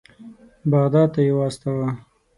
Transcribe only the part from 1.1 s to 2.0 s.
ته یې واستاوه.